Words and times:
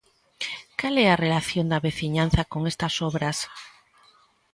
Cal 0.79 0.95
é 1.05 1.07
a 1.09 1.21
relación 1.25 1.65
da 1.71 1.83
veciñanza 1.87 2.41
con 2.51 2.61
estas 2.71 2.95
obras? 3.09 3.37